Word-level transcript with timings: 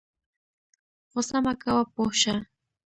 غوسه 1.11 1.37
مه 1.45 1.53
کوه 1.61 1.83
پوه 1.93 2.11
شه 2.21 2.35